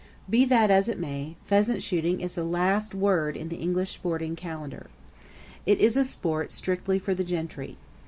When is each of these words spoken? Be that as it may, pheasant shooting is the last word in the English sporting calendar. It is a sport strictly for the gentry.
Be 0.27 0.45
that 0.45 0.71
as 0.71 0.89
it 0.89 0.97
may, 0.97 1.35
pheasant 1.45 1.83
shooting 1.83 2.21
is 2.21 2.33
the 2.33 2.43
last 2.43 2.95
word 2.95 3.37
in 3.37 3.49
the 3.49 3.57
English 3.57 3.91
sporting 3.91 4.35
calendar. 4.35 4.89
It 5.67 5.79
is 5.79 5.95
a 5.95 6.03
sport 6.03 6.51
strictly 6.51 6.97
for 6.97 7.13
the 7.13 7.23
gentry. 7.23 7.77